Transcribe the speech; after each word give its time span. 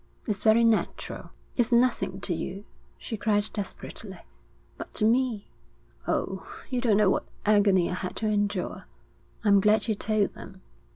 'It's 0.27 0.43
very 0.43 0.63
natural.' 0.63 1.29
'It's 1.55 1.71
nothing 1.71 2.19
to 2.21 2.33
you,' 2.33 2.65
she 2.97 3.15
cried 3.17 3.47
desperately.' 3.53 4.17
But 4.79 4.95
to 4.95 5.05
me.... 5.05 5.51
Oh, 6.07 6.49
you 6.71 6.81
don't 6.81 6.97
know 6.97 7.11
what 7.11 7.27
agony 7.45 7.87
I 7.87 7.93
had 7.93 8.15
to 8.15 8.25
endure.' 8.27 8.85
'I'm 9.43 9.59
glad 9.61 9.87
you 9.87 9.93
told 9.93 10.33
them.' 10.33 10.63